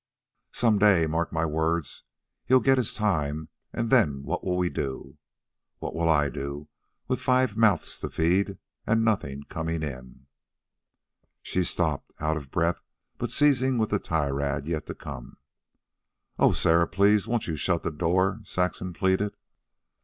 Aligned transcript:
Some 0.51 0.79
day, 0.79 1.05
mark 1.05 1.31
my 1.31 1.45
words, 1.45 2.05
he'll 2.45 2.59
get 2.59 2.79
his 2.79 2.95
time, 2.95 3.49
an' 3.71 3.89
then 3.89 4.23
what'll 4.23 4.57
we 4.57 4.67
do? 4.67 5.19
What'll 5.77 6.09
I 6.09 6.27
do, 6.27 6.69
with 7.07 7.21
five 7.21 7.55
mouths 7.55 7.99
to 7.99 8.09
feed 8.09 8.57
an' 8.87 9.03
nothin' 9.03 9.43
comin' 9.43 9.83
in?" 9.83 10.25
She 11.43 11.63
stopped, 11.63 12.13
out 12.19 12.35
of 12.35 12.49
breath 12.49 12.81
but 13.19 13.29
seething 13.29 13.77
with 13.77 13.91
the 13.91 13.99
tirade 13.99 14.65
yet 14.65 14.87
to 14.87 14.95
come. 14.95 15.37
"Oh, 16.39 16.51
Sarah, 16.51 16.87
please 16.87 17.27
won't 17.27 17.45
you 17.45 17.55
shut 17.55 17.83
the 17.83 17.91
door?" 17.91 18.39
Saxon 18.43 18.93
pleaded. 18.93 19.35